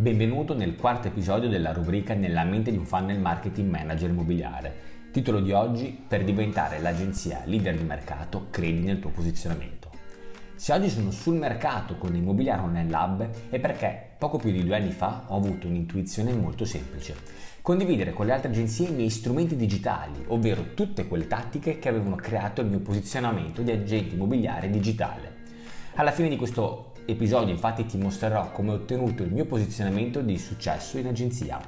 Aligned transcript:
Benvenuto 0.00 0.52
nel 0.52 0.76
quarto 0.76 1.08
episodio 1.08 1.48
della 1.48 1.72
rubrica 1.72 2.14
Nella 2.14 2.42
mente 2.42 2.70
di 2.70 2.78
un 2.78 2.86
funnel 2.86 3.20
marketing 3.20 3.70
manager 3.70 4.08
immobiliare. 4.08 4.74
Titolo 5.12 5.40
di 5.40 5.52
oggi 5.52 5.96
Per 6.08 6.24
diventare 6.24 6.80
l'agenzia 6.80 7.42
leader 7.44 7.76
di 7.76 7.84
mercato, 7.84 8.46
credi 8.48 8.80
nel 8.80 8.98
tuo 8.98 9.10
posizionamento. 9.10 9.90
Se 10.54 10.72
oggi 10.72 10.88
sono 10.88 11.10
sul 11.10 11.36
mercato 11.36 11.98
con 11.98 12.16
Immobiliare 12.16 12.62
Online 12.62 12.90
Lab 12.90 13.30
è 13.50 13.60
perché 13.60 14.14
poco 14.18 14.38
più 14.38 14.50
di 14.50 14.64
due 14.64 14.76
anni 14.76 14.90
fa 14.90 15.26
ho 15.26 15.36
avuto 15.36 15.68
un'intuizione 15.68 16.32
molto 16.32 16.64
semplice. 16.64 17.14
Condividere 17.60 18.12
con 18.12 18.24
le 18.26 18.32
altre 18.32 18.48
agenzie 18.48 18.88
i 18.88 18.94
miei 18.94 19.10
strumenti 19.10 19.54
digitali, 19.54 20.24
ovvero 20.28 20.72
tutte 20.74 21.06
quelle 21.06 21.26
tattiche 21.26 21.78
che 21.78 21.88
avevano 21.90 22.16
creato 22.16 22.60
il 22.62 22.68
mio 22.68 22.80
posizionamento 22.80 23.62
di 23.62 23.70
agente 23.70 24.14
immobiliare 24.14 24.68
digitale. 24.68 25.36
Alla 25.94 26.12
fine 26.12 26.28
di 26.28 26.36
questo 26.36 26.89
episodio 27.10 27.52
infatti 27.52 27.86
ti 27.86 27.98
mostrerò 27.98 28.50
come 28.52 28.70
ho 28.70 28.74
ottenuto 28.74 29.22
il 29.22 29.32
mio 29.32 29.44
posizionamento 29.44 30.20
di 30.20 30.38
successo 30.38 30.98
in 30.98 31.06
agenzia. 31.06 31.60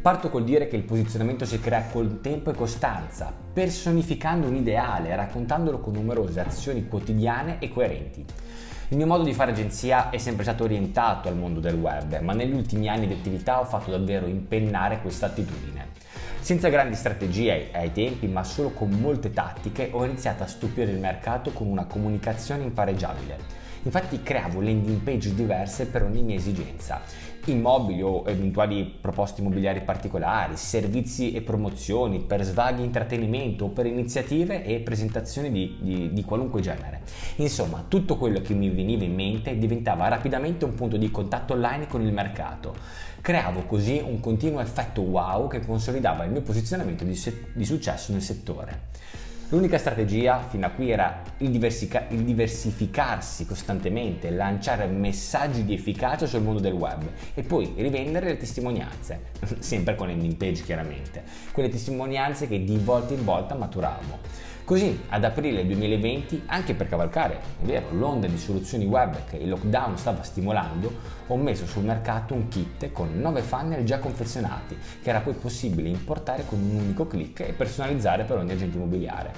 Parto 0.00 0.30
col 0.30 0.44
dire 0.44 0.66
che 0.66 0.76
il 0.76 0.82
posizionamento 0.82 1.44
si 1.44 1.60
crea 1.60 1.84
col 1.84 2.20
tempo 2.20 2.50
e 2.50 2.54
costanza, 2.54 3.32
personificando 3.52 4.48
un 4.48 4.56
ideale 4.56 5.14
raccontandolo 5.14 5.78
con 5.78 5.92
numerose 5.92 6.40
azioni 6.40 6.88
quotidiane 6.88 7.58
e 7.60 7.68
coerenti. 7.68 8.24
Il 8.88 8.96
mio 8.96 9.06
modo 9.06 9.22
di 9.22 9.32
fare 9.32 9.52
agenzia 9.52 10.10
è 10.10 10.18
sempre 10.18 10.42
stato 10.42 10.64
orientato 10.64 11.28
al 11.28 11.36
mondo 11.36 11.60
del 11.60 11.76
web, 11.76 12.18
ma 12.20 12.32
negli 12.32 12.52
ultimi 12.52 12.88
anni 12.88 13.06
di 13.06 13.14
attività 13.14 13.60
ho 13.60 13.64
fatto 13.64 13.90
davvero 13.90 14.26
impennare 14.26 15.00
questa 15.00 15.26
attitudine. 15.26 15.90
Senza 16.40 16.68
grandi 16.68 16.96
strategie 16.96 17.70
ai 17.72 17.92
tempi, 17.92 18.26
ma 18.26 18.42
solo 18.42 18.70
con 18.70 18.90
molte 18.90 19.32
tattiche, 19.32 19.90
ho 19.92 20.04
iniziato 20.04 20.42
a 20.42 20.46
stupire 20.48 20.90
il 20.90 20.98
mercato 20.98 21.52
con 21.52 21.68
una 21.68 21.84
comunicazione 21.84 22.64
impareggiabile. 22.64 23.61
Infatti 23.84 24.22
creavo 24.22 24.60
landing 24.60 25.00
page 25.00 25.34
diverse 25.34 25.86
per 25.86 26.04
ogni 26.04 26.22
mia 26.22 26.36
esigenza, 26.36 27.00
immobili 27.46 28.00
o 28.00 28.22
eventuali 28.26 28.84
proposte 28.84 29.40
immobiliari 29.40 29.80
particolari, 29.80 30.56
servizi 30.56 31.32
e 31.32 31.42
promozioni 31.42 32.20
per 32.20 32.44
svaghi 32.44 32.84
intrattenimento 32.84 33.64
o 33.64 33.68
per 33.70 33.86
iniziative 33.86 34.64
e 34.64 34.78
presentazioni 34.78 35.50
di, 35.50 35.78
di, 35.80 36.12
di 36.12 36.24
qualunque 36.24 36.60
genere. 36.60 37.00
Insomma, 37.36 37.84
tutto 37.88 38.16
quello 38.16 38.40
che 38.40 38.54
mi 38.54 38.70
veniva 38.70 39.02
in 39.02 39.14
mente 39.14 39.58
diventava 39.58 40.06
rapidamente 40.06 40.64
un 40.64 40.74
punto 40.74 40.96
di 40.96 41.10
contatto 41.10 41.54
online 41.54 41.88
con 41.88 42.02
il 42.02 42.12
mercato. 42.12 42.76
Creavo 43.20 43.62
così 43.62 44.00
un 44.04 44.20
continuo 44.20 44.60
effetto 44.60 45.00
wow 45.00 45.48
che 45.48 45.64
consolidava 45.66 46.22
il 46.22 46.30
mio 46.30 46.42
posizionamento 46.42 47.02
di, 47.02 47.16
se- 47.16 47.46
di 47.52 47.64
successo 47.64 48.12
nel 48.12 48.22
settore. 48.22 48.90
L'unica 49.52 49.76
strategia 49.76 50.40
fino 50.48 50.64
a 50.64 50.70
qui 50.70 50.90
era 50.90 51.20
il, 51.38 51.50
diversica- 51.50 52.06
il, 52.08 52.22
diversificarsi 52.22 53.44
costantemente, 53.44 54.30
lanciare 54.30 54.86
messaggi 54.86 55.62
di 55.66 55.74
efficacia 55.74 56.24
sul 56.24 56.40
mondo 56.40 56.58
del 56.58 56.72
web 56.72 57.02
e 57.34 57.42
poi 57.42 57.70
rivendere 57.76 58.28
le 58.28 58.38
testimonianze, 58.38 59.24
sempre 59.60 59.94
con 59.94 60.08
landing 60.08 60.36
page 60.36 60.62
chiaramente, 60.62 61.22
quelle 61.52 61.68
testimonianze 61.68 62.48
che 62.48 62.64
di 62.64 62.78
volta 62.78 63.12
in 63.12 63.24
volta 63.24 63.54
maturavo. 63.54 64.20
Così 64.64 64.96
ad 65.08 65.24
aprile 65.24 65.66
2020, 65.66 66.44
anche 66.46 66.74
per 66.74 66.88
cavalcare, 66.88 67.34
è 67.60 67.64
vero, 67.64 67.86
l'onda 67.90 68.28
di 68.28 68.38
soluzioni 68.38 68.84
web 68.84 69.24
che 69.28 69.36
il 69.36 69.48
lockdown 69.48 69.98
stava 69.98 70.22
stimolando, 70.22 70.92
ho 71.26 71.36
messo 71.36 71.66
sul 71.66 71.82
mercato 71.82 72.34
un 72.34 72.46
kit 72.46 72.92
con 72.92 73.18
9 73.18 73.42
funnel 73.42 73.84
già 73.84 73.98
confezionati 73.98 74.78
che 75.02 75.10
era 75.10 75.20
poi 75.20 75.34
possibile 75.34 75.88
importare 75.88 76.44
con 76.46 76.60
un 76.60 76.76
unico 76.76 77.08
clic 77.08 77.40
e 77.40 77.52
personalizzare 77.52 78.22
per 78.22 78.38
ogni 78.38 78.52
agente 78.52 78.76
immobiliare. 78.76 79.32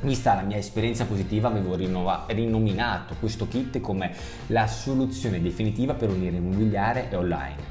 Vista 0.00 0.34
la 0.34 0.42
mia 0.42 0.56
esperienza 0.56 1.04
positiva 1.04 1.48
avevo 1.48 1.74
rinnova- 1.74 2.24
rinominato 2.28 3.14
questo 3.20 3.48
kit 3.48 3.80
come 3.80 4.10
la 4.46 4.66
soluzione 4.66 5.40
definitiva 5.42 5.92
per 5.92 6.08
unire 6.08 6.36
immobiliare 6.36 7.10
e 7.10 7.16
online. 7.16 7.65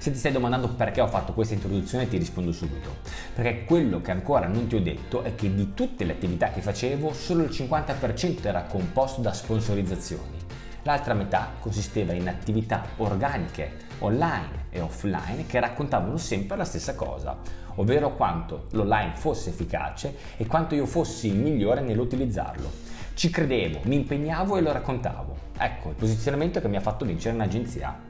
Se 0.00 0.10
ti 0.10 0.16
stai 0.16 0.32
domandando 0.32 0.70
perché 0.70 1.02
ho 1.02 1.06
fatto 1.08 1.34
questa 1.34 1.52
introduzione 1.52 2.08
ti 2.08 2.16
rispondo 2.16 2.52
subito. 2.52 2.96
Perché 3.34 3.66
quello 3.66 4.00
che 4.00 4.10
ancora 4.10 4.46
non 4.46 4.66
ti 4.66 4.76
ho 4.76 4.80
detto 4.80 5.22
è 5.22 5.34
che 5.34 5.54
di 5.54 5.74
tutte 5.74 6.06
le 6.06 6.12
attività 6.12 6.48
che 6.52 6.62
facevo 6.62 7.12
solo 7.12 7.42
il 7.42 7.50
50% 7.50 8.46
era 8.46 8.62
composto 8.62 9.20
da 9.20 9.34
sponsorizzazioni. 9.34 10.38
L'altra 10.84 11.12
metà 11.12 11.50
consisteva 11.60 12.14
in 12.14 12.28
attività 12.28 12.82
organiche, 12.96 13.72
online 13.98 14.68
e 14.70 14.80
offline, 14.80 15.44
che 15.44 15.60
raccontavano 15.60 16.16
sempre 16.16 16.56
la 16.56 16.64
stessa 16.64 16.94
cosa, 16.94 17.36
ovvero 17.74 18.16
quanto 18.16 18.68
l'online 18.70 19.12
fosse 19.16 19.50
efficace 19.50 20.16
e 20.38 20.46
quanto 20.46 20.74
io 20.74 20.86
fossi 20.86 21.26
il 21.26 21.36
migliore 21.36 21.82
nell'utilizzarlo. 21.82 22.70
Ci 23.12 23.28
credevo, 23.28 23.80
mi 23.82 23.96
impegnavo 23.96 24.56
e 24.56 24.62
lo 24.62 24.72
raccontavo. 24.72 25.36
Ecco 25.58 25.90
il 25.90 25.96
posizionamento 25.96 26.58
che 26.58 26.68
mi 26.68 26.76
ha 26.76 26.80
fatto 26.80 27.04
vincere 27.04 27.34
un'agenzia. 27.34 28.09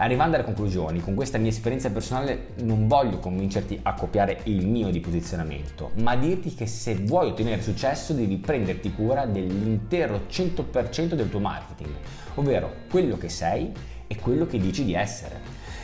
Arrivando 0.00 0.36
alle 0.36 0.44
conclusioni, 0.44 1.00
con 1.00 1.16
questa 1.16 1.38
mia 1.38 1.50
esperienza 1.50 1.90
personale 1.90 2.50
non 2.62 2.86
voglio 2.86 3.18
convincerti 3.18 3.80
a 3.82 3.94
copiare 3.94 4.42
il 4.44 4.64
mio 4.64 4.90
di 4.90 5.00
posizionamento, 5.00 5.90
ma 5.96 6.14
dirti 6.14 6.54
che 6.54 6.68
se 6.68 6.94
vuoi 6.94 7.30
ottenere 7.30 7.60
successo 7.60 8.12
devi 8.12 8.36
prenderti 8.36 8.92
cura 8.92 9.26
dell'intero 9.26 10.26
100% 10.30 11.14
del 11.14 11.28
tuo 11.28 11.40
marketing, 11.40 11.90
ovvero 12.36 12.72
quello 12.88 13.18
che 13.18 13.28
sei 13.28 13.72
e 14.06 14.16
quello 14.20 14.46
che 14.46 14.60
dici 14.60 14.84
di 14.84 14.94
essere. 14.94 15.40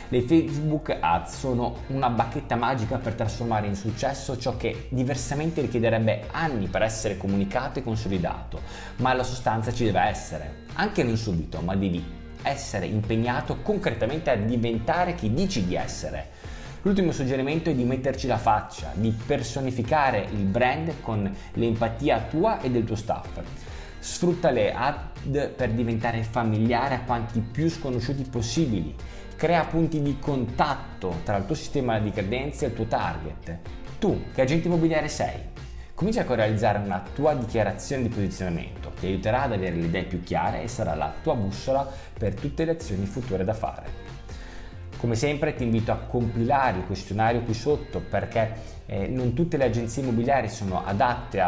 Le 0.07 0.21
Facebook 0.21 0.95
Ads 0.97 1.37
sono 1.37 1.79
una 1.87 2.09
bacchetta 2.09 2.55
magica 2.55 2.97
per 2.97 3.15
trasformare 3.15 3.67
in 3.67 3.75
successo 3.75 4.37
ciò 4.37 4.55
che 4.55 4.87
diversamente 4.91 5.59
richiederebbe 5.59 6.27
anni 6.31 6.67
per 6.67 6.83
essere 6.83 7.17
comunicato 7.17 7.79
e 7.79 7.83
consolidato, 7.83 8.61
ma 8.97 9.13
la 9.13 9.23
sostanza 9.23 9.73
ci 9.73 9.83
deve 9.83 9.99
essere, 10.03 10.63
anche 10.75 11.03
non 11.03 11.17
subito, 11.17 11.59
ma 11.59 11.75
devi 11.75 12.23
essere 12.45 12.85
impegnato 12.85 13.61
concretamente 13.61 14.29
a 14.29 14.35
diventare 14.35 15.15
chi 15.15 15.33
dici 15.33 15.65
di 15.65 15.75
essere. 15.75 16.29
L'ultimo 16.83 17.11
suggerimento 17.11 17.71
è 17.71 17.73
di 17.73 17.83
metterci 17.83 18.27
la 18.27 18.37
faccia, 18.37 18.91
di 18.93 19.09
personificare 19.09 20.27
il 20.31 20.43
brand 20.43 21.01
con 21.01 21.33
l'empatia 21.53 22.25
tua 22.29 22.61
e 22.61 22.69
del 22.69 22.83
tuo 22.83 22.95
staff. 22.95 23.41
Sfrutta 23.97 24.51
le 24.51 24.71
ad 24.71 25.49
per 25.55 25.71
diventare 25.71 26.21
familiare 26.21 26.95
a 26.95 27.01
quanti 27.01 27.39
più 27.39 27.69
sconosciuti 27.69 28.23
possibili. 28.23 28.93
Crea 29.35 29.65
punti 29.65 30.01
di 30.01 30.17
contatto 30.19 31.21
tra 31.23 31.37
il 31.37 31.45
tuo 31.45 31.55
sistema 31.55 31.99
di 31.99 32.11
credenze 32.11 32.65
e 32.65 32.67
il 32.67 32.75
tuo 32.75 32.85
target. 32.85 33.57
Tu, 33.97 34.25
che 34.33 34.41
agente 34.41 34.67
immobiliare 34.67 35.07
sei? 35.07 35.54
Comincia 35.95 36.25
a 36.27 36.35
realizzare 36.35 36.79
una 36.79 37.01
tua 37.13 37.33
dichiarazione 37.35 38.01
di 38.03 38.09
posizionamento, 38.09 38.91
ti 38.99 39.05
aiuterà 39.05 39.43
ad 39.43 39.53
avere 39.53 39.77
le 39.77 39.85
idee 39.85 40.03
più 40.03 40.21
chiare 40.23 40.61
e 40.61 40.67
sarà 40.67 40.93
la 40.93 41.13
tua 41.23 41.35
bussola 41.35 41.89
per 42.19 42.33
tutte 42.33 42.65
le 42.65 42.71
azioni 42.71 43.05
future 43.05 43.45
da 43.45 43.53
fare. 43.53 44.03
Come 44.97 45.15
sempre 45.15 45.55
ti 45.55 45.63
invito 45.63 45.93
a 45.93 45.99
compilare 45.99 46.79
il 46.79 46.85
questionario 46.85 47.43
qui 47.43 47.53
sotto 47.53 48.01
perché 48.01 48.55
eh, 48.87 49.07
non 49.07 49.33
tutte 49.33 49.55
le 49.55 49.63
agenzie 49.63 50.01
immobiliari 50.03 50.49
sono 50.49 50.85
adatte 50.85 51.39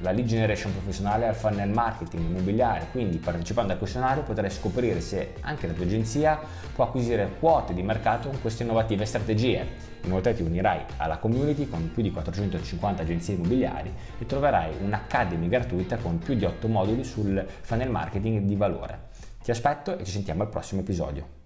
alla 0.00 0.12
lead 0.12 0.26
generation 0.26 0.72
professionale 0.72 1.26
al 1.26 1.34
funnel 1.34 1.68
marketing 1.68 2.28
immobiliare, 2.28 2.88
quindi 2.90 3.18
partecipando 3.18 3.72
al 3.72 3.78
questionario 3.78 4.22
potrai 4.22 4.50
scoprire 4.50 5.00
se 5.00 5.34
anche 5.40 5.66
la 5.66 5.72
tua 5.72 5.84
agenzia 5.84 6.40
può 6.74 6.84
acquisire 6.84 7.36
quote 7.38 7.74
di 7.74 7.82
mercato 7.82 8.28
con 8.28 8.40
queste 8.40 8.62
innovative 8.62 9.04
strategie. 9.04 9.92
Inoltre 10.04 10.34
ti 10.34 10.42
unirai 10.42 10.80
alla 10.98 11.18
community 11.18 11.68
con 11.68 11.90
più 11.92 12.02
di 12.02 12.10
450 12.10 13.02
agenzie 13.02 13.34
immobiliari 13.34 13.92
e 14.18 14.26
troverai 14.26 14.74
un'academy 14.82 15.48
gratuita 15.48 15.96
con 15.96 16.18
più 16.18 16.34
di 16.34 16.44
8 16.44 16.68
moduli 16.68 17.04
sul 17.04 17.44
funnel 17.62 17.90
marketing 17.90 18.42
di 18.42 18.56
valore. 18.56 19.12
Ti 19.42 19.50
aspetto 19.50 19.98
e 19.98 20.04
ci 20.04 20.12
sentiamo 20.12 20.42
al 20.42 20.48
prossimo 20.48 20.80
episodio. 20.80 21.43